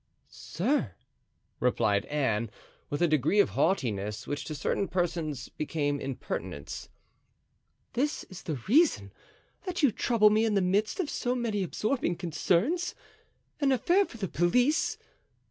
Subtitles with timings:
[0.29, 0.95] "Sir,"
[1.59, 2.49] replied Anne,
[2.89, 6.89] with a degree of haughtiness which to certain persons became impertinence,
[7.93, 9.13] "this is the reason
[9.67, 12.95] that you trouble me in the midst of so many absorbing concerns!
[13.59, 14.97] an affair for the police!